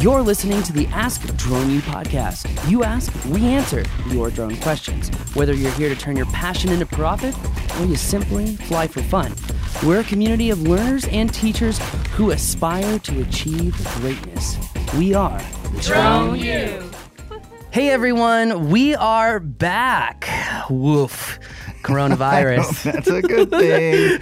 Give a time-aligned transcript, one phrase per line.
[0.00, 2.70] You're listening to the Ask Drone U podcast.
[2.70, 5.08] You ask, we answer your drone questions.
[5.34, 7.34] Whether you're here to turn your passion into profit
[7.80, 9.34] or you simply fly for fun,
[9.84, 11.80] we're a community of learners and teachers
[12.12, 14.56] who aspire to achieve greatness.
[14.96, 15.42] We are
[15.80, 16.90] Drone U.
[17.72, 20.28] Hey everyone, we are back.
[20.70, 21.40] Woof.
[21.88, 22.82] Coronavirus.
[22.92, 24.20] That's a good thing.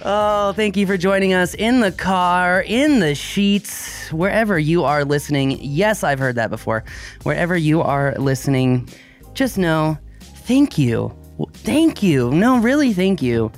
[0.04, 5.04] oh, thank you for joining us in the car, in the sheets, wherever you are
[5.04, 5.58] listening.
[5.60, 6.84] Yes, I've heard that before.
[7.24, 8.88] Wherever you are listening,
[9.34, 11.14] just know thank you.
[11.52, 12.30] Thank you.
[12.30, 13.52] No, really, thank you.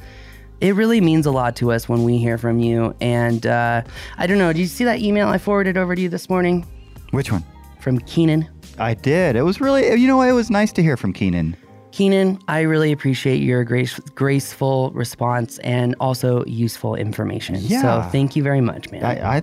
[0.60, 2.95] It really means a lot to us when we hear from you.
[3.00, 3.82] And uh,
[4.18, 6.66] I don't know, did you see that email I forwarded over to you this morning?
[7.12, 7.45] Which one?
[7.80, 8.48] From Keenan.
[8.78, 9.36] I did.
[9.36, 11.56] It was really, you know, it was nice to hear from Keenan.
[11.92, 17.56] Keenan, I really appreciate your grace, graceful response and also useful information.
[17.58, 17.82] Yeah.
[17.82, 19.04] So thank you very much, man.
[19.04, 19.42] I, I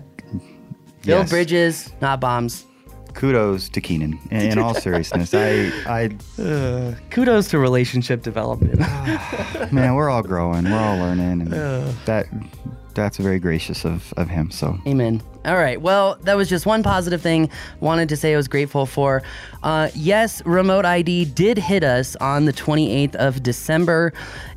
[1.07, 1.29] Build yes.
[1.29, 2.65] bridges, not bombs.
[3.13, 4.19] Kudos to Keenan.
[4.29, 8.79] In, in all seriousness, I, I, Uh, kudos to relationship development.
[9.71, 11.51] man, we're all growing, we're all learning, and
[12.05, 12.25] that,
[13.01, 14.51] that's very gracious of, of him.
[14.51, 15.21] So Amen.
[15.45, 15.81] All right.
[15.81, 17.49] Well, that was just one positive thing.
[17.79, 19.23] Wanted to say I was grateful for.
[19.63, 24.11] Uh, yes, remote ID did hit us on the 28th of December.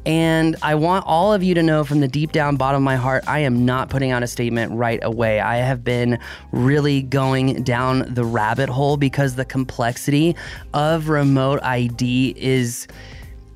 [0.05, 2.97] And I want all of you to know from the deep down bottom of my
[2.97, 5.39] heart, I am not putting out a statement right away.
[5.39, 6.19] I have been
[6.51, 10.35] really going down the rabbit hole because the complexity
[10.75, 12.89] of remote ID is.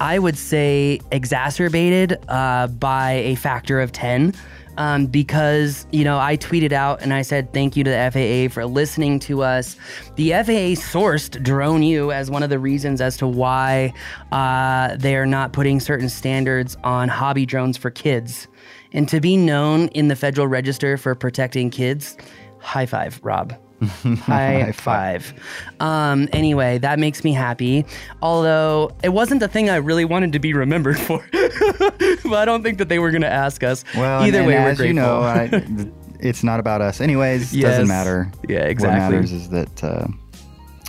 [0.00, 4.34] I would say exacerbated uh, by a factor of 10
[4.76, 8.52] um, because, you know, I tweeted out and I said thank you to the FAA
[8.52, 9.76] for listening to us.
[10.16, 13.92] The FAA sourced Drone U as one of the reasons as to why
[14.32, 18.48] uh, they are not putting certain standards on hobby drones for kids.
[18.92, 22.16] And to be known in the Federal Register for protecting kids,
[22.60, 23.54] high five, Rob.
[24.22, 25.32] High five.
[25.80, 27.84] Um, anyway, that makes me happy.
[28.22, 31.24] Although it wasn't the thing I really wanted to be remembered for.
[31.32, 33.84] but I don't think that they were going to ask us.
[33.96, 34.86] well, Either and, way, and we're as grateful.
[34.86, 35.90] you know, I,
[36.20, 37.54] it's not about us, anyways.
[37.54, 37.72] Yes.
[37.72, 38.30] Doesn't matter.
[38.48, 39.00] Yeah, exactly.
[39.02, 40.06] What matters is that uh,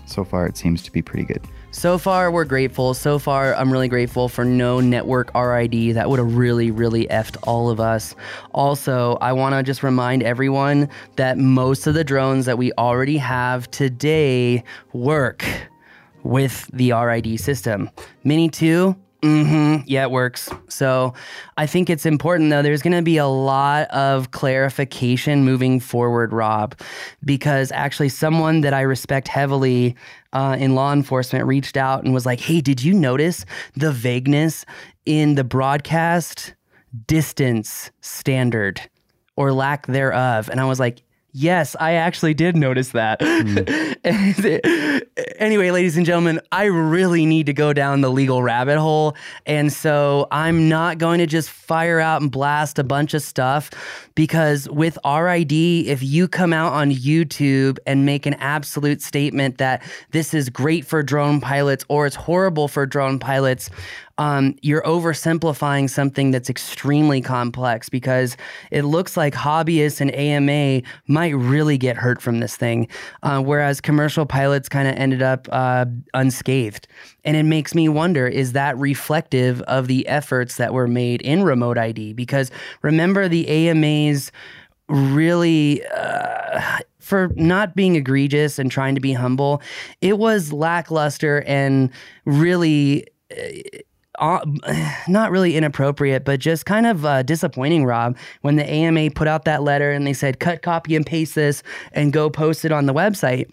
[0.05, 1.41] so far it seems to be pretty good.
[1.75, 2.93] So far, we're grateful.
[2.93, 5.95] So far, I'm really grateful for no network RID.
[5.95, 8.15] That would have really, really effed all of us.
[8.53, 10.87] Also, I want to just remind everyone
[11.17, 14.63] that most of the drones that we already have today
[14.93, 15.45] work
[16.23, 17.89] with the RID system.
[18.23, 19.83] Mini 2, Mm-hmm.
[19.87, 20.49] Yeah, it works.
[20.67, 21.15] So
[21.57, 22.61] I think it's important though.
[22.61, 26.79] There's going to be a lot of clarification moving forward, Rob,
[27.23, 29.95] because actually someone that I respect heavily
[30.35, 34.65] uh, in law enforcement reached out and was like, "Hey, did you notice the vagueness
[35.05, 36.53] in the broadcast
[37.07, 38.81] distance standard
[39.35, 41.01] or lack thereof?" And I was like.
[41.37, 43.21] Yes, I actually did notice that.
[43.21, 43.57] Hmm.
[45.37, 49.17] anyway, ladies and gentlemen, I really need to go down the legal rabbit hole.
[49.45, 53.69] And so I'm not going to just fire out and blast a bunch of stuff
[54.15, 59.83] because with RID, if you come out on YouTube and make an absolute statement that
[60.11, 63.69] this is great for drone pilots or it's horrible for drone pilots,
[64.17, 68.37] um, you're oversimplifying something that's extremely complex because
[68.71, 72.87] it looks like hobbyists and AMA might really get hurt from this thing,
[73.23, 76.87] uh, whereas commercial pilots kind of ended up uh, unscathed.
[77.25, 81.43] And it makes me wonder is that reflective of the efforts that were made in
[81.43, 82.13] remote ID?
[82.13, 84.31] Because remember, the AMAs
[84.87, 85.85] really.
[85.87, 89.61] Uh, for not being egregious and trying to be humble,
[90.01, 91.91] it was lackluster and
[92.25, 93.05] really
[94.19, 94.39] uh,
[95.07, 99.45] not really inappropriate, but just kind of uh, disappointing, Rob, when the AMA put out
[99.45, 102.85] that letter and they said, cut, copy, and paste this and go post it on
[102.85, 103.49] the website.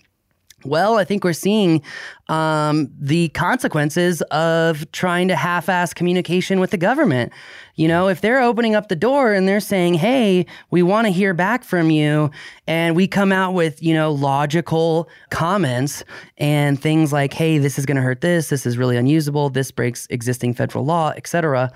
[0.64, 1.82] Well, I think we're seeing
[2.28, 7.32] um, the consequences of trying to half ass communication with the government.
[7.74, 11.12] You know, if they're opening up the door and they're saying, hey, we want to
[11.12, 12.30] hear back from you,
[12.66, 16.04] and we come out with, you know, logical comments
[16.38, 19.70] and things like, hey, this is going to hurt this, this is really unusable, this
[19.70, 21.72] breaks existing federal law, etc.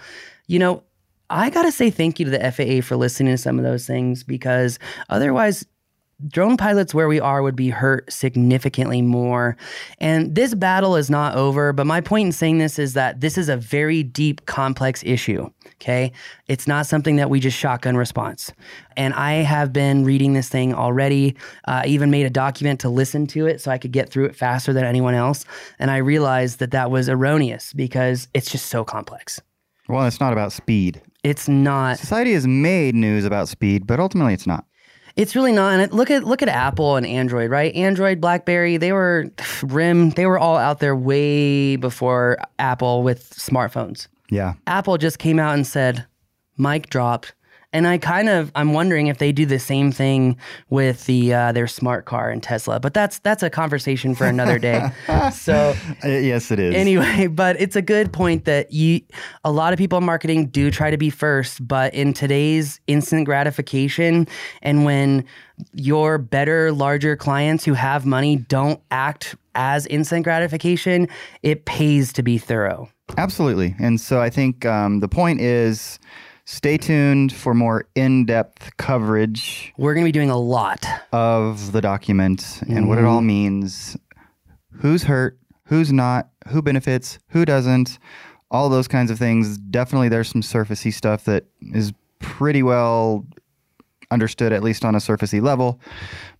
[0.46, 0.82] You know,
[1.28, 3.86] I got to say thank you to the FAA for listening to some of those
[3.86, 4.78] things because
[5.08, 5.66] otherwise,
[6.28, 9.56] drone pilots where we are would be hurt significantly more.
[9.98, 13.36] And this battle is not over, but my point in saying this is that this
[13.36, 15.50] is a very deep, complex issue.
[15.74, 16.12] Okay.
[16.46, 18.50] It's not something that we just shotgun response.
[18.96, 21.36] And I have been reading this thing already.
[21.68, 24.24] Uh, I even made a document to listen to it so I could get through
[24.24, 25.44] it faster than anyone else.
[25.78, 29.40] And I realized that that was erroneous because it's just so complex.
[29.88, 31.02] Well, it's not about speed.
[31.22, 31.98] It's not.
[31.98, 34.64] Society has made news about speed, but ultimately it's not.
[35.16, 35.72] It's really not.
[35.72, 37.74] And look at look at Apple and Android, right?
[37.74, 39.30] Android, BlackBerry, they were
[39.62, 44.08] RIM, they were all out there way before Apple with smartphones.
[44.30, 44.54] Yeah.
[44.66, 46.04] Apple just came out and said,
[46.58, 47.34] "Mic dropped."
[47.76, 50.38] And I kind of I'm wondering if they do the same thing
[50.70, 54.58] with the uh, their smart car and Tesla, but that's that's a conversation for another
[54.58, 54.90] day.
[55.34, 56.74] so Uh, yes, it is.
[56.74, 59.02] anyway, but it's a good point that you
[59.44, 63.26] a lot of people in marketing do try to be first, but in today's instant
[63.26, 64.26] gratification
[64.62, 65.22] and when
[65.74, 71.08] your better larger clients who have money don't act as instant gratification,
[71.42, 72.88] it pays to be thorough.
[73.18, 73.74] Absolutely.
[73.78, 75.98] And so I think um, the point is
[76.46, 80.86] stay tuned for more in depth coverage We're going to be doing a lot.
[81.12, 83.26] of the document and what it all mm-hmm.
[83.26, 83.96] means.
[84.80, 87.98] Who's hurt, who's not, who benefits, who doesn't,
[88.50, 89.58] all those kinds of things.
[89.58, 93.26] Definitely, there's some surfacey stuff that is pretty well
[94.10, 95.80] understood, at least on a surfacey level,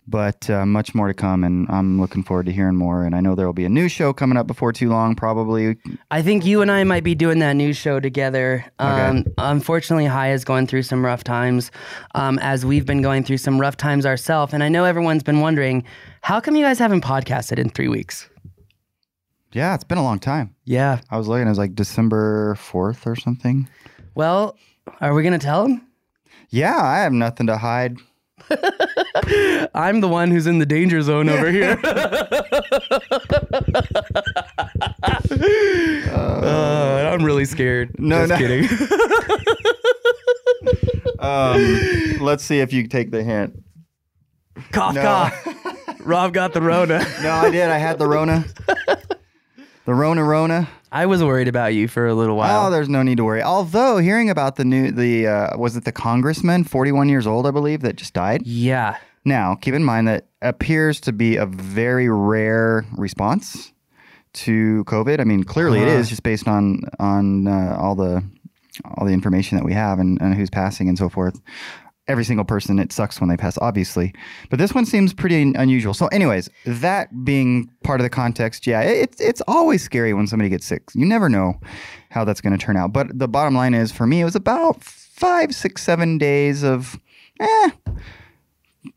[0.07, 1.43] but uh, much more to come.
[1.43, 3.03] And I'm looking forward to hearing more.
[3.03, 5.77] And I know there will be a new show coming up before too long, probably.
[6.11, 8.65] I think you and I might be doing that new show together.
[8.79, 11.71] Um, Unfortunately, High is going through some rough times,
[12.15, 14.53] um, as we've been going through some rough times ourselves.
[14.53, 15.83] And I know everyone's been wondering,
[16.21, 18.29] how come you guys haven't podcasted in three weeks?
[19.53, 20.55] Yeah, it's been a long time.
[20.65, 20.99] Yeah.
[21.09, 23.67] I was looking, it was like December 4th or something.
[24.15, 24.57] Well,
[25.01, 25.87] are we going to tell them?
[26.49, 27.97] Yeah, I have nothing to hide.
[29.73, 31.79] I'm the one who's in the danger zone over here.
[35.37, 37.99] Uh, I'm really scared.
[37.99, 38.37] No, Just no.
[38.37, 38.69] kidding.
[41.19, 43.61] Um, let's see if you take the hint.
[44.71, 45.01] cough, No.
[45.01, 45.47] cough.
[46.05, 46.99] Rob got the Rona.
[47.21, 47.69] No, I did.
[47.69, 48.45] I had the Rona.
[49.85, 50.67] The Rona Rona.
[50.91, 52.67] I was worried about you for a little while.
[52.67, 53.41] Oh, there's no need to worry.
[53.43, 57.51] Although hearing about the new, the uh, was it the congressman, 41 years old, I
[57.51, 58.45] believe, that just died.
[58.45, 58.97] yeah.
[59.25, 63.73] Now, keep in mind that appears to be a very rare response
[64.33, 65.19] to COVID.
[65.19, 65.97] I mean, clearly it Uh-huh.
[65.97, 68.23] is just based on on uh, all the
[68.95, 71.41] all the information that we have and, and who's passing and so forth.
[72.07, 74.13] Every single person, it sucks when they pass, obviously.
[74.49, 75.93] But this one seems pretty unusual.
[75.93, 80.49] So, anyways, that being part of the context, yeah, it's it's always scary when somebody
[80.49, 80.83] gets sick.
[80.93, 81.59] You never know
[82.09, 82.93] how that's going to turn out.
[82.93, 86.99] But the bottom line is, for me, it was about five, six, seven days of,
[87.39, 87.69] eh,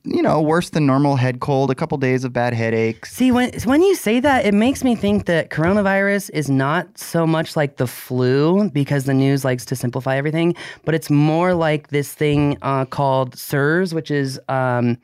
[0.04, 3.12] you know, worse than normal head cold, a couple days of bad headaches.
[3.12, 7.26] See, when when you say that, it makes me think that coronavirus is not so
[7.26, 10.54] much like the flu because the news likes to simplify everything,
[10.84, 14.96] but it's more like this thing uh, called CIRS, which is um,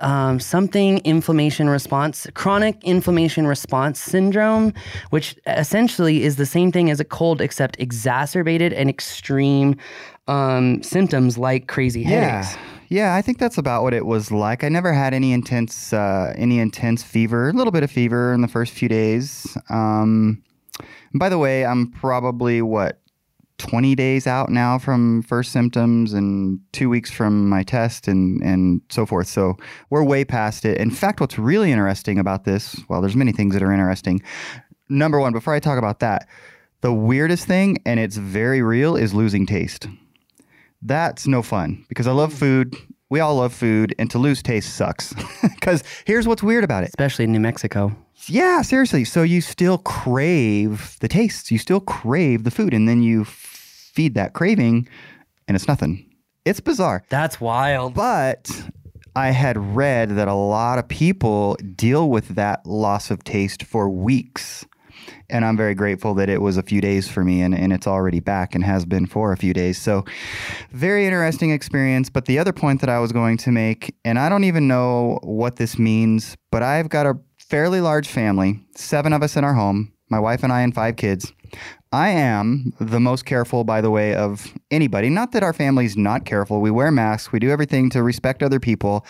[0.00, 4.72] um, something inflammation response, chronic inflammation response syndrome,
[5.10, 9.76] which essentially is the same thing as a cold except exacerbated and extreme
[10.26, 12.54] um, symptoms like crazy headaches.
[12.54, 14.64] Yeah, yeah, I think that's about what it was like.
[14.64, 17.48] I never had any intense, uh, any intense fever.
[17.48, 19.56] A little bit of fever in the first few days.
[19.70, 20.42] Um,
[21.14, 23.00] by the way, I'm probably what
[23.58, 28.80] 20 days out now from first symptoms and two weeks from my test and and
[28.90, 29.28] so forth.
[29.28, 29.56] So
[29.90, 30.78] we're way past it.
[30.78, 34.22] In fact, what's really interesting about this, well, there's many things that are interesting.
[34.88, 36.28] Number one, before I talk about that,
[36.80, 39.88] the weirdest thing, and it's very real, is losing taste.
[40.84, 42.76] That's no fun because I love food.
[43.08, 45.14] We all love food, and to lose taste sucks.
[45.64, 46.90] Because here's what's weird about it.
[46.90, 47.96] Especially in New Mexico.
[48.26, 49.04] Yeah, seriously.
[49.04, 54.14] So you still crave the tastes, you still crave the food, and then you feed
[54.14, 54.86] that craving,
[55.48, 56.04] and it's nothing.
[56.44, 57.02] It's bizarre.
[57.08, 57.94] That's wild.
[57.94, 58.50] But
[59.16, 63.88] I had read that a lot of people deal with that loss of taste for
[63.88, 64.66] weeks.
[65.30, 67.86] And I'm very grateful that it was a few days for me and, and it's
[67.86, 69.78] already back and has been for a few days.
[69.78, 70.04] So,
[70.70, 72.10] very interesting experience.
[72.10, 75.18] But the other point that I was going to make, and I don't even know
[75.22, 79.54] what this means, but I've got a fairly large family, seven of us in our
[79.54, 81.32] home, my wife and I, and five kids.
[81.92, 85.10] I am the most careful, by the way, of anybody.
[85.10, 86.60] Not that our family's not careful.
[86.60, 89.06] We wear masks, we do everything to respect other people,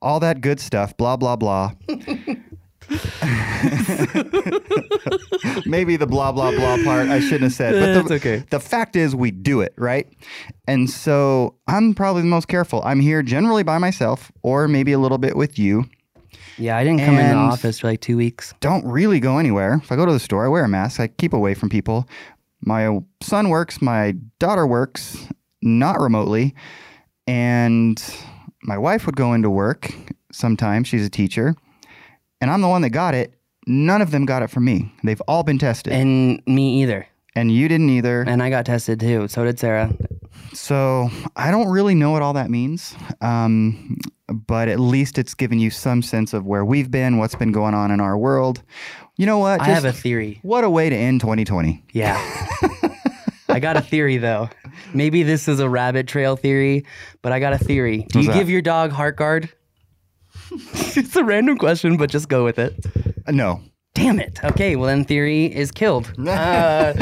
[0.00, 1.72] all that good stuff, blah, blah, blah.
[5.66, 7.74] Maybe the blah, blah, blah part I shouldn't have said.
[7.74, 8.44] But That's the, okay.
[8.50, 10.08] the fact is, we do it, right?
[10.66, 12.82] And so I'm probably the most careful.
[12.84, 15.84] I'm here generally by myself or maybe a little bit with you.
[16.58, 18.52] Yeah, I didn't come in the office for like two weeks.
[18.60, 19.80] don't really go anywhere.
[19.82, 21.00] If I go to the store, I wear a mask.
[21.00, 22.06] I keep away from people.
[22.60, 25.26] My son works, my daughter works,
[25.62, 26.54] not remotely.
[27.26, 28.02] And
[28.62, 29.94] my wife would go into work
[30.32, 30.88] sometimes.
[30.88, 31.54] She's a teacher.
[32.40, 33.34] And I'm the one that got it.
[33.66, 34.92] None of them got it from me.
[35.04, 35.92] They've all been tested.
[35.92, 37.06] And, me either.
[37.34, 38.22] And you didn't either.
[38.22, 39.28] And I got tested too.
[39.28, 39.92] So did Sarah.
[40.52, 42.94] So I don't really know what all that means.
[43.20, 47.52] Um, but at least it's given you some sense of where we've been, what's been
[47.52, 48.62] going on in our world.
[49.16, 49.60] You know what?
[49.60, 50.38] I have a theory.
[50.42, 51.84] what a way to end 2020.
[51.92, 52.16] Yeah.
[53.48, 54.48] I got a theory though.
[54.94, 56.84] Maybe this is a rabbit trail theory,
[57.22, 57.98] but I got a theory.
[57.98, 58.38] Do What's you that?
[58.38, 59.50] give your dog heart guard?
[60.96, 62.74] it's a random question, but just go with it.
[63.26, 63.60] Uh, No.
[63.92, 64.38] Damn it.
[64.44, 66.12] Okay, well then theory is killed.
[66.30, 66.92] Uh,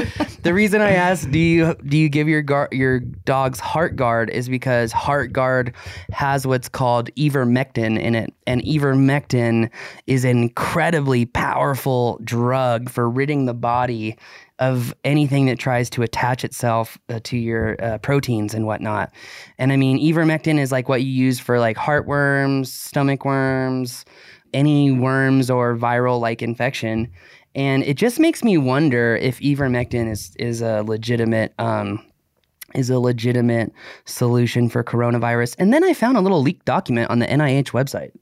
[0.42, 4.30] the reason I asked do you do you give your gar- your dog's heart guard
[4.30, 5.74] is because heart guard
[6.10, 9.70] has what's called ivermectin in it, and ivermectin
[10.06, 14.16] is an incredibly powerful drug for ridding the body
[14.58, 19.12] of anything that tries to attach itself uh, to your uh, proteins and whatnot.
[19.58, 24.04] And I mean, ivermectin is like what you use for like heartworms, stomach worms,
[24.54, 27.10] any worms or viral like infection.
[27.54, 32.04] And it just makes me wonder if ivermectin is is a legitimate um,
[32.74, 33.72] is a legitimate
[34.04, 35.56] solution for coronavirus.
[35.58, 38.12] And then I found a little leaked document on the NIH website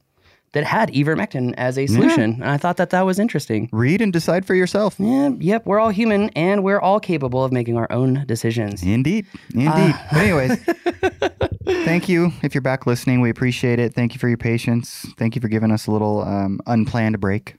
[0.57, 3.69] that had ivermectin as a solution, and I thought that that was interesting.
[3.71, 4.95] Read and decide for yourself.
[4.97, 8.81] Yeah, yep, we're all human and we're all capable of making our own decisions.
[8.81, 9.27] Indeed.
[9.53, 9.93] Indeed.
[10.11, 10.63] but anyways,
[11.85, 12.31] thank you.
[12.41, 13.93] If you're back listening, we appreciate it.
[13.93, 15.05] Thank you for your patience.
[15.15, 17.57] Thank you for giving us a little um, unplanned break.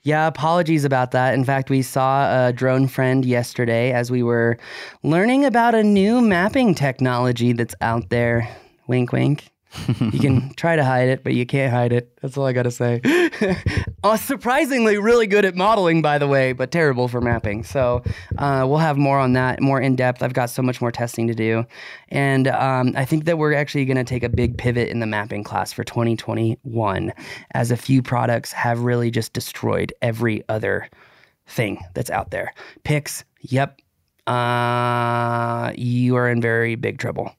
[0.00, 1.34] Yeah, apologies about that.
[1.34, 4.56] In fact, we saw a drone friend yesterday as we were
[5.02, 8.48] learning about a new mapping technology that's out there.
[8.86, 9.51] Wink, wink.
[10.12, 12.16] You can try to hide it, but you can't hide it.
[12.20, 13.00] That's all I got to say.
[14.04, 17.64] uh, surprisingly, really good at modeling, by the way, but terrible for mapping.
[17.64, 18.02] So
[18.38, 20.22] uh, we'll have more on that, more in depth.
[20.22, 21.64] I've got so much more testing to do.
[22.08, 25.06] And um, I think that we're actually going to take a big pivot in the
[25.06, 27.12] mapping class for 2021,
[27.54, 30.88] as a few products have really just destroyed every other
[31.46, 32.54] thing that's out there.
[32.84, 33.80] Pix, yep.
[34.26, 37.34] Uh, you are in very big trouble.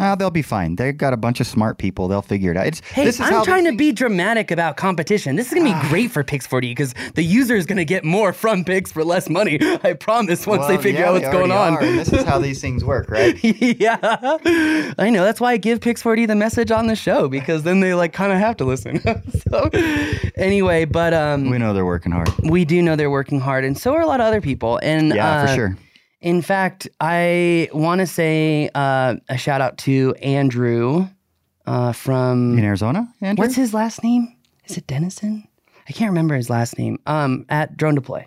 [0.00, 0.76] Ah, they'll be fine.
[0.76, 2.08] They've got a bunch of smart people.
[2.08, 2.66] They'll figure it out.
[2.66, 5.36] It's, Hey, this is I'm trying to be dramatic about competition.
[5.36, 8.64] This is gonna be great for Pix4D because the user is gonna get more from
[8.64, 9.58] Pix for less money.
[9.84, 11.74] I promise once they figure yeah, out what's going on.
[11.74, 13.38] are, this is how these things work, right?
[13.42, 13.98] yeah,
[14.98, 15.24] I know.
[15.24, 18.32] That's why I give Pix4D the message on the show because then they like kind
[18.32, 19.00] of have to listen.
[19.50, 19.70] so,
[20.36, 22.30] anyway, but um, we know they're working hard.
[22.42, 24.78] we do know they're working hard, and so are a lot of other people.
[24.82, 25.76] And Yeah, uh, for sure.
[26.20, 31.08] In fact, I want to say uh, a shout out to Andrew
[31.66, 33.42] uh, from In Arizona, Andrew?
[33.44, 34.34] What's his last name?
[34.64, 35.46] Is it Dennison?
[35.88, 36.98] I can't remember his last name.
[37.06, 38.26] Um, at DroneDeploy.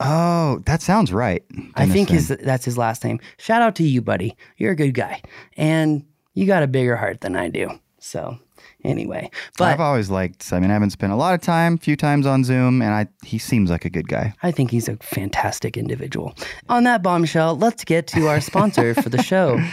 [0.00, 1.44] Oh, that sounds right.
[1.76, 3.20] I think his that's his last name.
[3.38, 4.36] Shout out to you, buddy.
[4.56, 5.22] You're a good guy,
[5.56, 7.70] and you got a bigger heart than I do.
[8.00, 8.36] So,
[8.84, 10.52] anyway, but I've always liked.
[10.52, 13.08] I mean, I haven't spent a lot of time, few times on Zoom, and I
[13.24, 14.34] he seems like a good guy.
[14.42, 16.34] I think he's a fantastic individual.
[16.68, 19.60] On that bombshell, let's get to our sponsor for the show.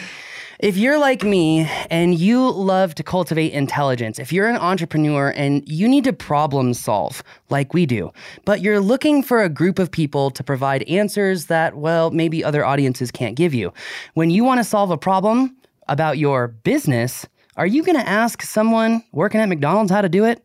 [0.60, 5.64] If you're like me and you love to cultivate intelligence, if you're an entrepreneur and
[5.66, 8.12] you need to problem solve like we do,
[8.44, 12.66] but you're looking for a group of people to provide answers that, well, maybe other
[12.66, 13.72] audiences can't give you.
[14.16, 15.56] When you want to solve a problem
[15.88, 17.26] about your business,
[17.60, 20.44] are you going to ask someone working at McDonald's how to do it?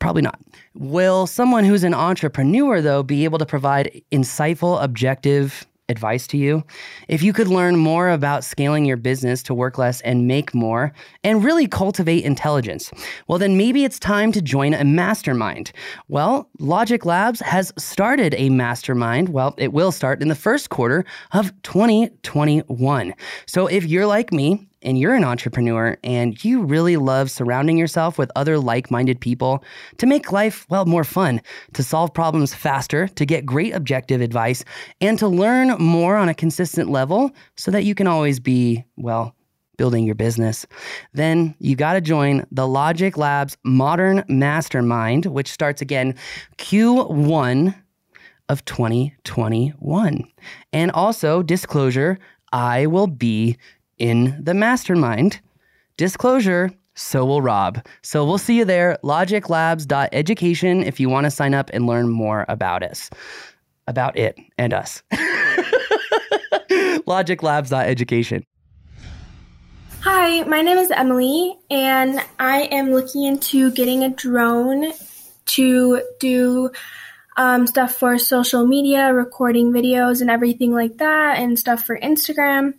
[0.00, 0.38] Probably not.
[0.74, 6.62] Will someone who's an entrepreneur, though, be able to provide insightful, objective advice to you?
[7.08, 10.92] If you could learn more about scaling your business to work less and make more
[11.24, 12.90] and really cultivate intelligence,
[13.26, 15.72] well, then maybe it's time to join a mastermind.
[16.08, 19.30] Well, Logic Labs has started a mastermind.
[19.30, 23.14] Well, it will start in the first quarter of 2021.
[23.46, 28.18] So if you're like me, and you're an entrepreneur and you really love surrounding yourself
[28.18, 29.62] with other like minded people
[29.98, 31.40] to make life, well, more fun,
[31.74, 34.64] to solve problems faster, to get great objective advice,
[35.00, 39.34] and to learn more on a consistent level so that you can always be, well,
[39.76, 40.66] building your business,
[41.14, 46.14] then you got to join the Logic Labs Modern Mastermind, which starts again
[46.58, 47.74] Q1
[48.50, 50.24] of 2021.
[50.74, 52.18] And also, disclosure,
[52.52, 53.56] I will be
[54.00, 55.40] in the mastermind.
[55.96, 57.84] Disclosure, so will Rob.
[58.02, 62.44] So we'll see you there, logiclabs.education, if you want to sign up and learn more
[62.48, 63.10] about us,
[63.86, 65.02] about it and us.
[67.06, 68.44] logiclabs.education.
[70.02, 74.92] Hi, my name is Emily, and I am looking into getting a drone
[75.46, 76.70] to do
[77.36, 82.74] um, stuff for social media, recording videos, and everything like that, and stuff for Instagram.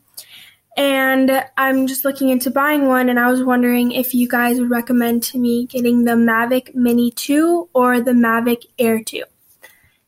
[0.77, 4.69] And I'm just looking into buying one, and I was wondering if you guys would
[4.69, 9.23] recommend to me getting the Mavic Mini 2 or the Mavic Air 2.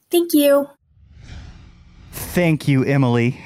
[0.10, 0.70] Thank you.
[2.12, 3.40] Thank you, Emily.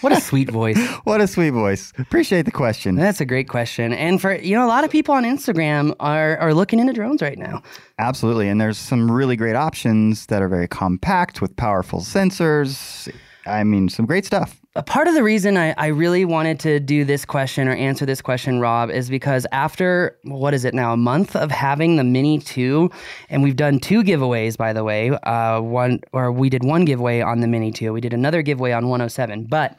[0.00, 0.78] What a sweet voice.
[1.04, 1.92] What a sweet voice.
[1.98, 2.94] Appreciate the question.
[2.94, 3.92] That's a great question.
[3.92, 7.22] And for you know, a lot of people on Instagram are are looking into drones
[7.22, 7.62] right now.
[7.98, 8.48] Absolutely.
[8.48, 13.12] And there's some really great options that are very compact with powerful sensors.
[13.46, 14.59] I mean, some great stuff.
[14.80, 18.06] A part of the reason I, I really wanted to do this question or answer
[18.06, 22.02] this question, Rob, is because after what is it now, a month of having the
[22.02, 22.90] Mini 2,
[23.28, 25.10] and we've done two giveaways, by the way.
[25.10, 27.92] Uh, one or we did one giveaway on the Mini 2.
[27.92, 29.44] We did another giveaway on 107.
[29.50, 29.76] But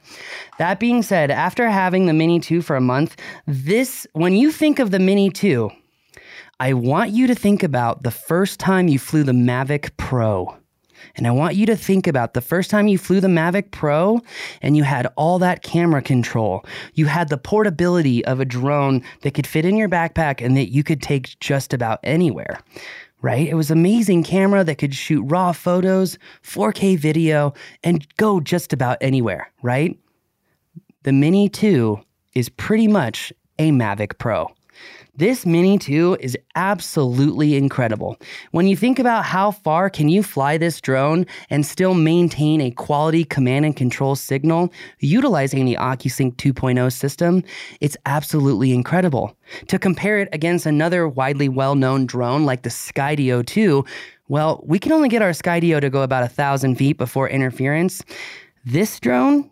[0.60, 4.78] that being said, after having the Mini 2 for a month, this when you think
[4.78, 5.72] of the Mini 2,
[6.60, 10.61] I want you to think about the first time you flew the Mavic Pro.
[11.16, 14.22] And I want you to think about the first time you flew the Mavic Pro
[14.62, 16.66] and you had all that camera control.
[16.94, 20.72] You had the portability of a drone that could fit in your backpack and that
[20.72, 22.60] you could take just about anywhere.
[23.22, 23.48] Right?
[23.48, 27.54] It was amazing camera that could shoot raw photos, 4K video,
[27.84, 29.96] and go just about anywhere, right?
[31.04, 32.00] The Mini 2
[32.34, 34.52] is pretty much a Mavic Pro.
[35.14, 38.16] This Mini 2 is absolutely incredible.
[38.52, 42.72] When you think about how far can you fly this drone and still maintain a
[42.72, 47.44] quality command and control signal utilizing the OcuSync 2.0 system,
[47.82, 49.36] it's absolutely incredible.
[49.68, 53.84] To compare it against another widely well-known drone like the Skydio 2,
[54.30, 58.02] well, we can only get our Skydio to go about a thousand feet before interference.
[58.64, 59.51] This drone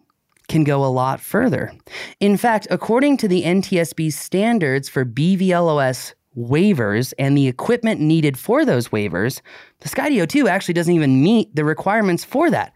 [0.49, 1.71] can go a lot further.
[2.19, 8.65] In fact, according to the NTSB standards for BVLOS waivers and the equipment needed for
[8.65, 9.41] those waivers,
[9.79, 12.75] the Skydio 2 actually doesn't even meet the requirements for that.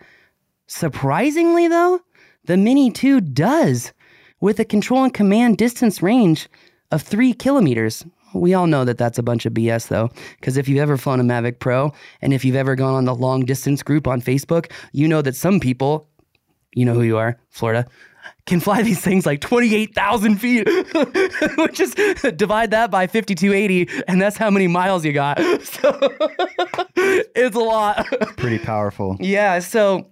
[0.68, 2.00] Surprisingly, though,
[2.46, 3.94] the Mini 2 does,
[4.42, 6.50] with a control and command distance range
[6.92, 8.06] of three kilometers.
[8.34, 11.20] We all know that that's a bunch of BS, though, because if you've ever flown
[11.20, 14.72] a Mavic Pro and if you've ever gone on the long distance group on Facebook,
[14.92, 16.10] you know that some people
[16.74, 17.88] you know who you are, Florida,
[18.46, 20.68] can fly these things like 28,000 feet,
[21.58, 21.94] which is
[22.36, 25.40] divide that by 5280, and that's how many miles you got.
[25.64, 25.98] So
[26.96, 28.06] it's a lot.
[28.38, 29.18] Pretty powerful.
[29.20, 29.60] Yeah.
[29.60, 30.08] So,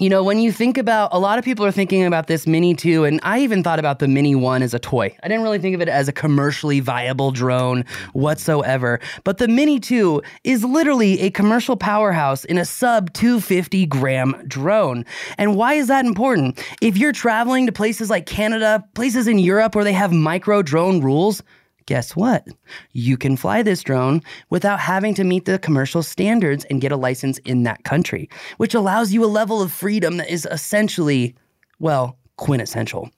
[0.00, 2.74] you know, when you think about a lot of people are thinking about this Mini
[2.74, 5.16] 2, and I even thought about the Mini 1 as a toy.
[5.22, 8.98] I didn't really think of it as a commercially viable drone whatsoever.
[9.22, 15.04] But the Mini 2 is literally a commercial powerhouse in a sub 250 gram drone.
[15.38, 16.60] And why is that important?
[16.82, 21.02] If you're traveling to places like Canada, places in Europe where they have micro drone
[21.02, 21.40] rules,
[21.86, 22.46] guess what?
[22.92, 26.96] You can fly this drone without having to meet the commercial standards and get a
[26.96, 31.34] license in that country, which allows you a level of freedom that is essentially,
[31.78, 33.10] well, quintessential.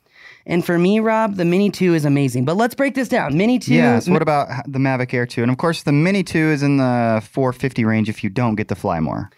[0.47, 2.45] And for me, Rob, the Mini 2 is amazing.
[2.45, 3.37] But let's break this down.
[3.37, 3.75] Mini 2.
[3.75, 3.99] Yeah.
[3.99, 5.43] So what about the Mavic Air 2?
[5.43, 8.69] And of course, the Mini 2 is in the 450 range if you don't get
[8.69, 9.31] the Fly More.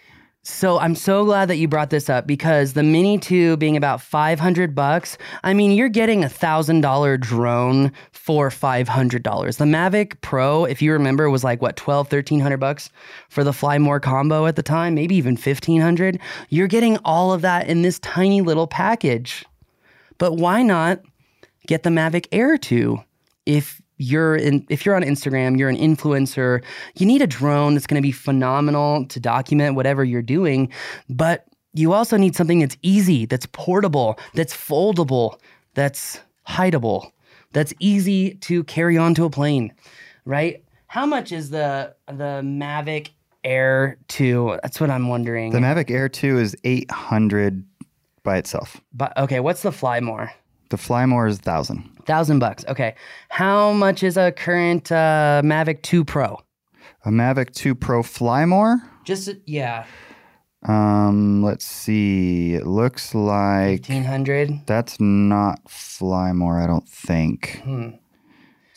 [0.42, 4.00] So I'm so glad that you brought this up because the Mini 2 being about
[4.00, 9.56] 500 bucks, I mean, you're getting a $1,000 drone for $500.
[9.58, 12.88] The Mavic Pro, if you remember, was like what 12, 1300 bucks
[13.28, 16.18] for the Fly More combo at the time, maybe even 1500.
[16.48, 19.44] You're getting all of that in this tiny little package.
[20.18, 21.00] But why not
[21.66, 22.98] get the Mavic Air 2
[23.44, 26.62] if you're in if you're on Instagram, you're an influencer,
[26.96, 30.72] you need a drone that's going to be phenomenal to document whatever you're doing,
[31.08, 35.38] but you also need something that's easy, that's portable, that's foldable,
[35.74, 37.10] that's hideable,
[37.52, 39.72] that's easy to carry onto a plane,
[40.24, 40.64] right?
[40.86, 43.10] How much is the the Mavic
[43.44, 44.58] Air 2?
[44.62, 45.52] That's what I'm wondering.
[45.52, 47.64] The Mavic Air 2 is 800
[48.22, 48.80] by itself.
[48.92, 50.30] but okay, what's the Fly More?
[50.70, 51.82] The Flymore is 1000.
[52.06, 52.64] Thousand bucks.
[52.68, 52.94] Okay.
[53.28, 56.38] How much is a current uh, Mavic 2 Pro?
[57.04, 58.76] A Mavic 2 Pro Flymore.
[59.04, 59.84] Just yeah,
[60.66, 62.54] Um, let's see.
[62.54, 64.50] It looks like fifteen hundred.
[64.66, 67.60] that's not Flymore, I don't think.
[67.64, 67.90] Hmm.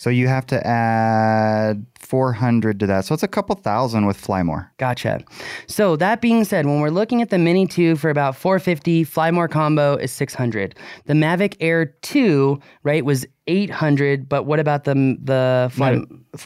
[0.01, 3.05] So you have to add 400 to that.
[3.05, 4.73] So it's a couple thousand with Fly More.
[4.79, 5.23] Gotcha.
[5.67, 9.47] So that being said, when we're looking at the Mini 2 for about 450, Flymore
[9.47, 10.73] combo is 600.
[11.05, 15.97] The Mavic Air 2, right, was 800, but what about the the Fly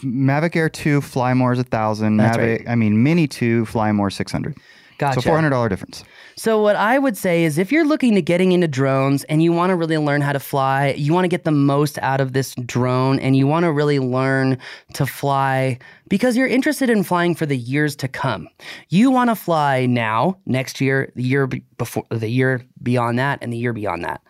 [0.03, 2.17] Mavic Air 2 Fly More is 1000.
[2.17, 4.57] That's Mavic, I mean Mini 2 Fly More 600.
[4.97, 5.21] Gotcha.
[5.21, 6.03] So $400 difference.
[6.37, 9.51] So what I would say is if you're looking to getting into drones and you
[9.51, 12.33] want to really learn how to fly, you want to get the most out of
[12.33, 14.57] this drone and you want to really learn
[14.93, 15.77] to fly
[16.07, 18.47] because you're interested in flying for the years to come.
[18.89, 23.51] You want to fly now, next year, the year before the year beyond that and
[23.51, 24.21] the year beyond that.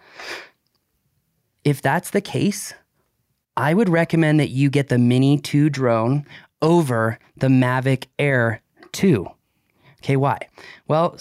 [1.63, 2.73] If that's the case,
[3.57, 6.25] I would recommend that you get the Mini 2 drone
[6.61, 9.27] over the Mavic Air 2.
[10.05, 10.37] Okay, why?
[10.87, 11.17] Well,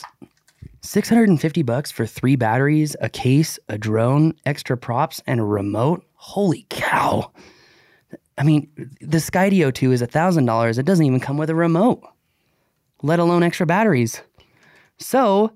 [0.82, 6.04] 650 bucks for three batteries, a case, a drone, extra props, and a remote.
[6.16, 7.32] Holy cow.
[8.36, 8.68] I mean,
[9.00, 10.78] the Skydio 2 is $1,000.
[10.78, 12.02] It doesn't even come with a remote,
[13.02, 14.20] let alone extra batteries.
[14.98, 15.50] So,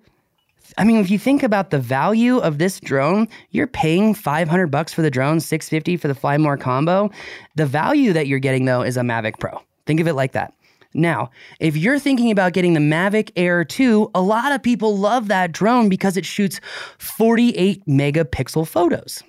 [0.78, 4.94] I mean, if you think about the value of this drone, you're paying 500 bucks
[4.94, 7.10] for the drone, 650 for the Fly More combo.
[7.56, 9.60] The value that you're getting though is a Mavic Pro.
[9.84, 10.54] Think of it like that.
[10.94, 15.28] Now, if you're thinking about getting the Mavic Air 2, a lot of people love
[15.28, 16.60] that drone because it shoots
[16.98, 19.22] 48 megapixel photos.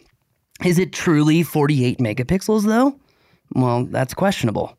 [0.63, 2.97] Is it truly 48 megapixels though?
[3.55, 4.77] Well, that's questionable.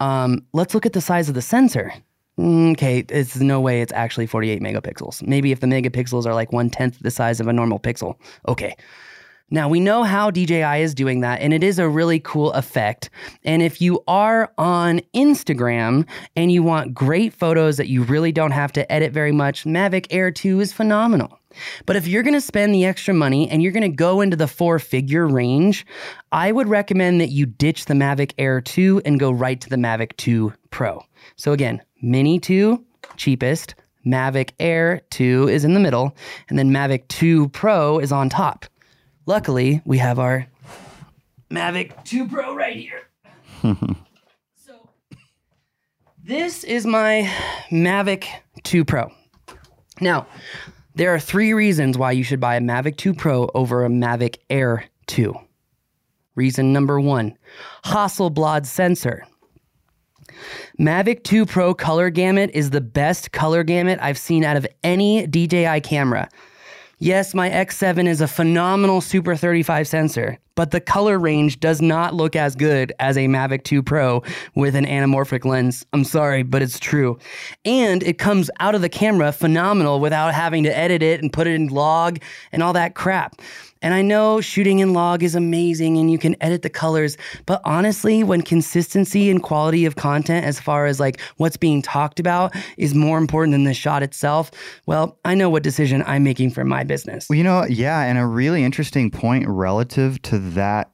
[0.00, 1.92] Um, let's look at the size of the sensor.
[2.38, 5.26] Okay, it's no way it's actually 48 megapixels.
[5.26, 8.14] Maybe if the megapixels are like one tenth the size of a normal pixel.
[8.46, 8.76] Okay.
[9.50, 13.08] Now we know how DJI is doing that, and it is a really cool effect.
[13.44, 16.06] And if you are on Instagram
[16.36, 20.06] and you want great photos that you really don't have to edit very much, Mavic
[20.10, 21.38] Air 2 is phenomenal.
[21.86, 24.78] But if you're gonna spend the extra money and you're gonna go into the four
[24.78, 25.86] figure range,
[26.30, 29.76] I would recommend that you ditch the Mavic Air 2 and go right to the
[29.76, 31.02] Mavic 2 Pro.
[31.36, 32.84] So again, Mini 2,
[33.16, 33.74] cheapest.
[34.06, 36.16] Mavic Air 2 is in the middle,
[36.48, 38.64] and then Mavic 2 Pro is on top.
[39.28, 40.46] Luckily, we have our
[41.50, 43.02] Mavic 2 Pro right here.
[44.56, 44.88] so,
[46.24, 47.30] this is my
[47.70, 48.24] Mavic
[48.62, 49.12] 2 Pro.
[50.00, 50.26] Now,
[50.94, 54.38] there are three reasons why you should buy a Mavic 2 Pro over a Mavic
[54.48, 55.34] Air 2.
[56.34, 57.36] Reason number one
[57.84, 59.26] Hasselblad sensor.
[60.80, 65.26] Mavic 2 Pro color gamut is the best color gamut I've seen out of any
[65.26, 66.30] DJI camera.
[67.00, 72.14] Yes, my X7 is a phenomenal Super 35 sensor, but the color range does not
[72.14, 74.24] look as good as a Mavic 2 Pro
[74.56, 75.86] with an anamorphic lens.
[75.92, 77.16] I'm sorry, but it's true.
[77.64, 81.46] And it comes out of the camera phenomenal without having to edit it and put
[81.46, 82.18] it in log
[82.50, 83.40] and all that crap.
[83.82, 87.16] And I know shooting in log is amazing and you can edit the colors,
[87.46, 92.18] but honestly, when consistency and quality of content, as far as like what's being talked
[92.18, 94.50] about, is more important than the shot itself,
[94.86, 97.28] well, I know what decision I'm making for my business.
[97.28, 100.90] Well, you know, yeah, and a really interesting point relative to that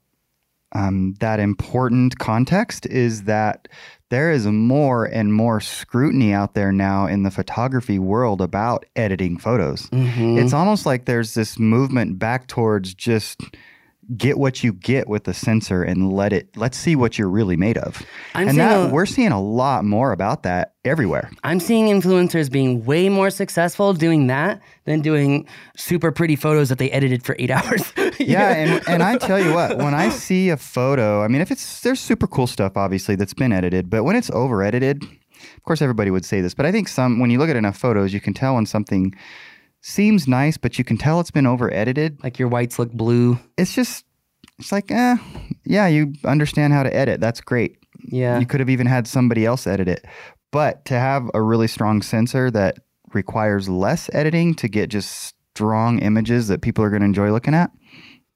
[0.76, 3.68] um, that important context is that
[4.10, 9.38] there is more and more scrutiny out there now in the photography world about editing
[9.38, 9.88] photos.
[9.90, 10.36] Mhm.
[10.42, 13.40] It's almost like there's this movement back towards just
[14.16, 17.56] get what you get with the sensor and let it let's see what you're really
[17.56, 18.02] made of.
[18.34, 21.30] I'm and seeing that a- we're seeing a lot more about that everywhere.
[21.42, 26.78] I'm seeing influencers being way more successful doing that than doing super pretty photos that
[26.78, 27.92] they edited for eight hours.
[28.18, 31.50] yeah, and, and I tell you what, when I see a photo, I mean, if
[31.50, 35.62] it's there's super cool stuff obviously that's been edited, but when it's over edited, of
[35.64, 38.12] course everybody would say this, but I think some when you look at enough photos,
[38.12, 39.14] you can tell when something
[39.84, 42.22] seems nice, but you can tell it's been over edited.
[42.24, 43.38] like your whites look blue.
[43.58, 44.04] It's just
[44.58, 45.16] it's like, eh,
[45.64, 47.20] yeah, you understand how to edit.
[47.20, 47.76] That's great.
[48.06, 48.38] Yeah.
[48.38, 50.04] You could have even had somebody else edit it.
[50.52, 52.78] But to have a really strong sensor that
[53.12, 57.54] requires less editing to get just strong images that people are going to enjoy looking
[57.54, 57.70] at,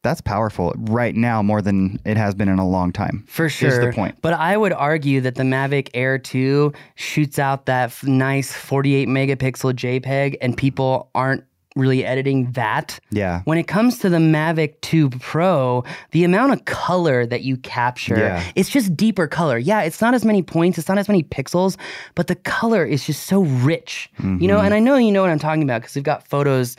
[0.02, 3.24] that's powerful right now more than it has been in a long time.
[3.28, 3.68] For sure.
[3.68, 4.16] Is the point.
[4.22, 9.08] But I would argue that the Mavic Air 2 shoots out that f- nice 48
[9.08, 11.44] megapixel JPEG, and people aren't
[11.78, 12.98] really editing that.
[13.10, 13.42] Yeah.
[13.44, 18.18] When it comes to the Mavic 2 Pro, the amount of color that you capture,
[18.18, 18.42] Yeah.
[18.56, 19.56] it's just deeper color.
[19.58, 21.76] Yeah, it's not as many points, it's not as many pixels,
[22.14, 24.10] but the color is just so rich.
[24.18, 24.46] You Mm-hmm.
[24.46, 26.76] know, and I know you know what I'm talking about because we've got photos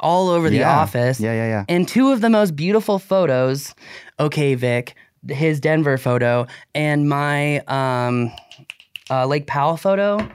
[0.00, 0.78] all over the Yeah.
[0.80, 1.20] office.
[1.20, 1.64] Yeah, yeah, yeah.
[1.68, 3.74] And two of the most beautiful photos,
[4.18, 4.94] okay, Vic,
[5.28, 8.32] his Denver photo and my um,
[9.10, 10.26] uh, Lake Powell photo,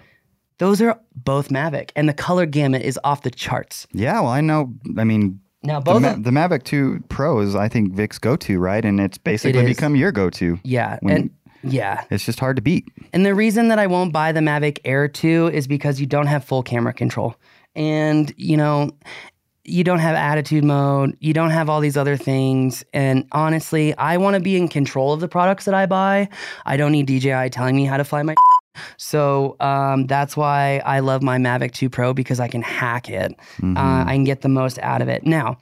[0.58, 3.88] those are both Mavic, and the color gamut is off the charts.
[3.94, 4.74] Yeah, well, I know.
[4.98, 8.36] I mean, Now, the, both Ma- the Mavic 2 Pro is, I think, Vic's go
[8.38, 8.84] to, right?
[8.84, 9.76] And it's basically is.
[9.76, 10.60] become your go to.
[10.64, 11.30] yeah, and
[11.64, 12.88] yeah, It's just hard to beat.
[13.12, 16.28] and the reason that I won't buy the Mavic Air 2 is because you don't
[16.28, 17.36] have full camera control,
[17.76, 18.92] and you know.
[19.68, 21.18] You don't have attitude mode.
[21.22, 22.84] You don't have all these other things.
[22.94, 26.30] And honestly, I want to be in control of the products that I buy.
[26.68, 28.36] I don't need DJI telling me how to fly my
[28.98, 33.34] So um, that's why I love my Mavic 2 Pro because I can hack it.
[33.78, 35.26] Uh, I can get the most out of it.
[35.26, 35.58] Now,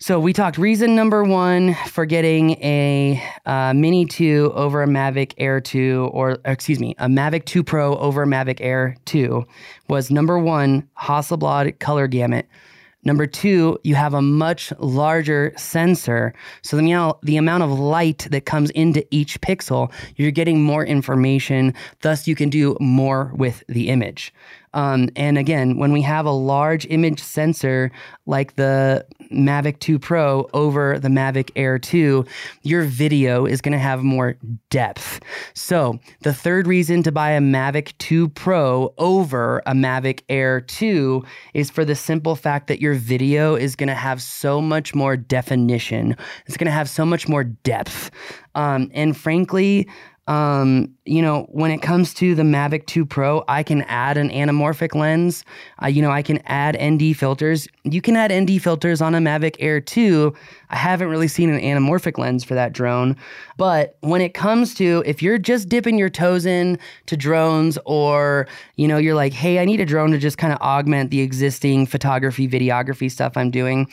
[0.00, 5.34] so we talked reason number one for getting a uh, Mini 2 over a Mavic
[5.38, 9.44] Air 2, or excuse me, a Mavic 2 Pro over a Mavic Air 2
[9.88, 12.46] was number one, Hasselblad color gamut.
[13.04, 16.34] Number two, you have a much larger sensor.
[16.62, 21.74] So the the amount of light that comes into each pixel, you're getting more information.
[22.02, 24.32] Thus, you can do more with the image.
[24.78, 27.90] Um, and again, when we have a large image sensor
[28.26, 32.24] like the Mavic 2 Pro over the Mavic Air 2,
[32.62, 34.36] your video is going to have more
[34.70, 35.18] depth.
[35.52, 41.24] So, the third reason to buy a Mavic 2 Pro over a Mavic Air 2
[41.54, 45.16] is for the simple fact that your video is going to have so much more
[45.16, 46.14] definition.
[46.46, 48.12] It's going to have so much more depth.
[48.54, 49.88] Um, and frankly,
[50.28, 54.28] um, you know, when it comes to the Mavic 2 Pro, I can add an
[54.28, 55.42] anamorphic lens.
[55.82, 57.66] Uh, you know, I can add ND filters.
[57.84, 60.34] You can add ND filters on a Mavic Air 2.
[60.68, 63.16] I haven't really seen an anamorphic lens for that drone.
[63.56, 68.46] But when it comes to if you're just dipping your toes in to drones or,
[68.76, 71.22] you know, you're like, hey, I need a drone to just kind of augment the
[71.22, 73.90] existing photography, videography stuff I'm doing,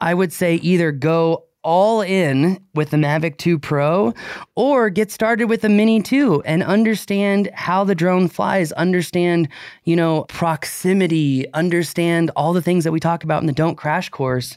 [0.00, 4.14] I would say either go all in with the Mavic 2 Pro
[4.54, 9.48] or get started with the Mini 2 and understand how the drone flies, understand,
[9.82, 14.08] you know, proximity, understand all the things that we talk about in the Don't Crash
[14.10, 14.56] course.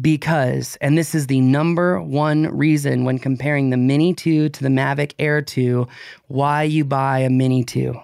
[0.00, 4.70] Because, and this is the number one reason when comparing the Mini 2 to the
[4.70, 5.86] Mavic Air 2,
[6.28, 7.94] why you buy a Mini 2.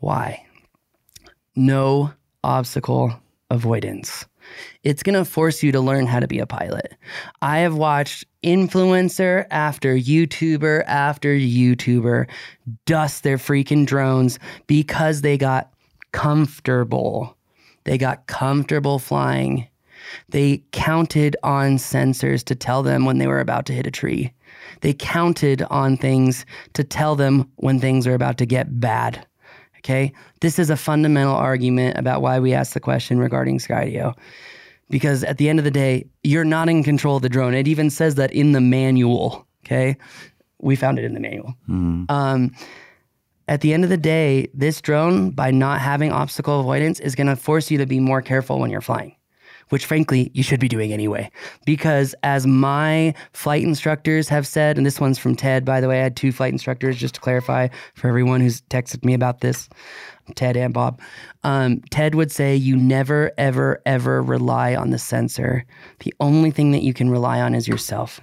[0.00, 0.44] Why?
[1.56, 2.12] No
[2.44, 4.26] obstacle avoidance
[4.82, 6.94] it's going to force you to learn how to be a pilot.
[7.42, 12.28] I have watched influencer after YouTuber after YouTuber
[12.86, 15.72] dust their freaking drones because they got
[16.12, 17.36] comfortable.
[17.84, 19.68] They got comfortable flying.
[20.28, 24.32] They counted on sensors to tell them when they were about to hit a tree.
[24.80, 29.26] They counted on things to tell them when things are about to get bad.
[29.80, 30.12] Okay.
[30.40, 34.16] This is a fundamental argument about why we asked the question regarding Skydio.
[34.88, 37.54] Because at the end of the day, you're not in control of the drone.
[37.54, 39.46] It even says that in the manual.
[39.64, 39.96] Okay.
[40.60, 41.54] We found it in the manual.
[41.68, 42.10] Mm.
[42.10, 42.52] Um,
[43.48, 47.26] at the end of the day, this drone, by not having obstacle avoidance, is going
[47.26, 49.14] to force you to be more careful when you're flying
[49.70, 51.30] which frankly you should be doing anyway.
[51.64, 56.00] Because as my flight instructors have said, and this one's from Ted, by the way,
[56.00, 59.68] I had two flight instructors just to clarify for everyone who's texted me about this.
[60.36, 61.00] Ted and Bob.
[61.42, 65.64] Um, Ted would say you never, ever, ever rely on the sensor.
[66.00, 68.20] The only thing that you can rely on is yourself.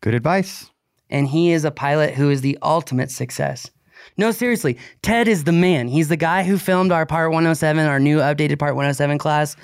[0.00, 0.70] Good advice.
[1.08, 3.70] And he is a pilot who is the ultimate success.
[4.16, 5.88] No, seriously, Ted is the man.
[5.88, 9.56] He's the guy who filmed our Part 107, our new updated Part 107 class.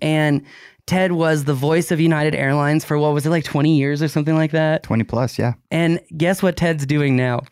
[0.00, 0.42] And
[0.86, 4.08] Ted was the voice of United Airlines for what was it like 20 years or
[4.08, 4.82] something like that?
[4.82, 5.52] 20 plus, yeah.
[5.70, 7.42] And guess what Ted's doing now?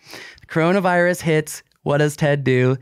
[0.48, 1.62] Coronavirus hits.
[1.82, 2.76] What does Ted do?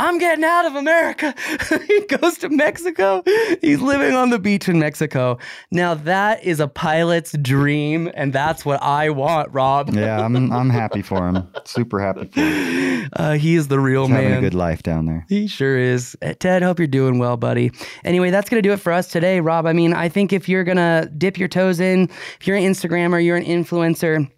[0.00, 1.34] I'm getting out of America.
[1.86, 3.22] he goes to Mexico.
[3.60, 5.38] He's living on the beach in Mexico.
[5.70, 9.90] Now that is a pilot's dream, and that's what I want, Rob.
[9.94, 11.46] Yeah, I'm I'm happy for him.
[11.64, 13.10] Super happy for him.
[13.12, 14.22] Uh, he is the real He's man.
[14.22, 15.26] having a good life down there.
[15.28, 16.16] He sure is.
[16.22, 17.70] Uh, Ted, hope you're doing well, buddy.
[18.04, 19.66] Anyway, that's going to do it for us today, Rob.
[19.66, 22.04] I mean, I think if you're going to dip your toes in,
[22.40, 24.30] if you're an Instagrammer, you're an influencer,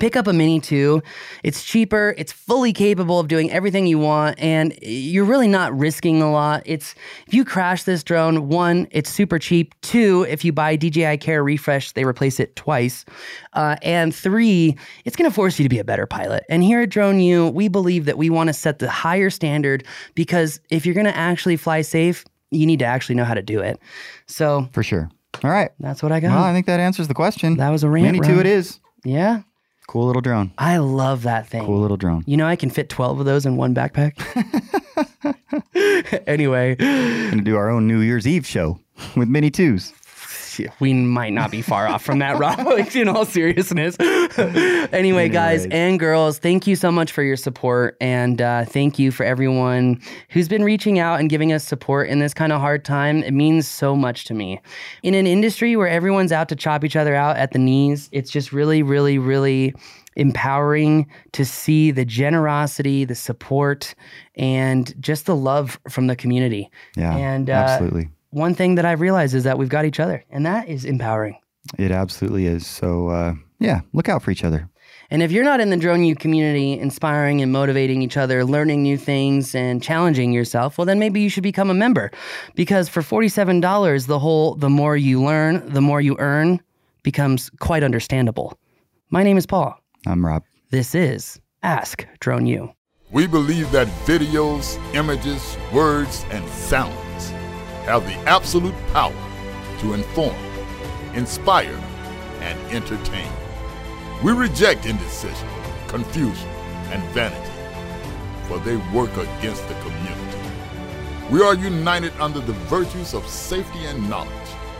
[0.00, 1.00] Pick up a Mini 2.
[1.44, 6.20] It's cheaper, it's fully capable of doing everything you want, and you're really not risking
[6.20, 6.62] a lot.
[6.66, 6.94] It's
[7.28, 9.74] if you crash this drone, one, it's super cheap.
[9.82, 13.04] Two, if you buy DJI Care Refresh, they replace it twice.
[13.52, 16.44] Uh, and three, it's going to force you to be a better pilot.
[16.48, 19.86] And here at Drone U, we believe that we want to set the higher standard
[20.16, 23.42] because if you're going to actually fly safe, you need to actually know how to
[23.42, 23.78] do it.
[24.26, 25.10] So For sure.
[25.44, 25.70] All right.
[25.78, 26.30] that's what I got.
[26.30, 27.56] Well, I think that answers the question.
[27.58, 28.04] that was a rant.
[28.06, 28.80] Mini 2 it is.
[29.04, 29.42] Yeah.
[29.88, 30.52] Cool little drone.
[30.58, 31.64] I love that thing.
[31.64, 32.24] Cool little drone.
[32.26, 34.14] You know, I can fit 12 of those in one backpack.
[36.26, 38.78] anyway, Gonna do our own New Year's Eve show
[39.16, 39.92] with Mini 2s.
[40.80, 43.96] We might not be far off from that, Rob, like, in all seriousness.
[44.92, 47.96] anyway, guys and girls, thank you so much for your support.
[48.00, 52.18] And uh, thank you for everyone who's been reaching out and giving us support in
[52.18, 53.22] this kind of hard time.
[53.22, 54.60] It means so much to me.
[55.02, 58.30] In an industry where everyone's out to chop each other out at the knees, it's
[58.30, 59.74] just really, really, really
[60.16, 63.94] empowering to see the generosity, the support,
[64.34, 66.70] and just the love from the community.
[66.96, 67.14] Yeah.
[67.14, 68.08] And, uh, absolutely.
[68.30, 71.38] One thing that I've realized is that we've got each other, and that is empowering.
[71.78, 72.66] It absolutely is.
[72.66, 74.68] So, uh, yeah, look out for each other.
[75.10, 78.82] And if you're not in the Drone U community, inspiring and motivating each other, learning
[78.82, 82.10] new things and challenging yourself, well, then maybe you should become a member.
[82.54, 86.60] Because for $47, the whole the more you learn, the more you earn
[87.04, 88.58] becomes quite understandable.
[89.10, 89.78] My name is Paul.
[90.06, 90.42] I'm Rob.
[90.70, 92.72] This is Ask Drone U.
[93.12, 97.05] We believe that videos, images, words, and sounds
[97.86, 99.14] have the absolute power
[99.80, 100.36] to inform,
[101.14, 101.78] inspire,
[102.40, 103.30] and entertain.
[104.22, 105.48] We reject indecision,
[105.88, 106.48] confusion,
[106.90, 107.50] and vanity.
[108.48, 110.38] for they work against the community.
[111.30, 114.32] We are united under the virtues of safety and knowledge.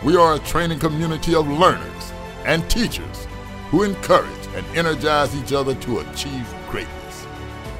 [0.03, 2.13] We are a training community of learners
[2.45, 3.27] and teachers
[3.69, 7.27] who encourage and energize each other to achieve greatness.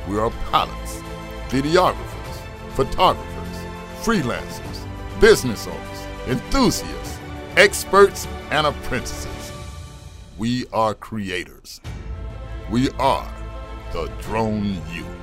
[0.10, 1.02] We are pilots,
[1.48, 2.36] videographers,
[2.72, 3.58] photographers,
[4.04, 4.67] freelancers,
[5.20, 7.20] business owners, enthusiasts,
[7.56, 9.52] experts, and apprentices.
[10.38, 11.82] We are creators.
[12.70, 13.34] We are
[13.94, 15.17] the Drone U.